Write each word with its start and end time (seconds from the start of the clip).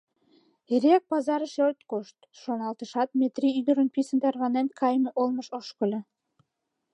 Эреак 0.73 1.03
пазарыш 1.11 1.55
от 1.67 1.79
кошт»,— 1.91 2.17
шоналтышат, 2.41 3.09
Метрий 3.19 3.57
ӱдырын 3.59 3.89
писын 3.95 4.19
тарванен 4.23 4.67
кайыме 4.79 5.09
олмыш 5.21 5.47
ошкыльо. 5.59 5.99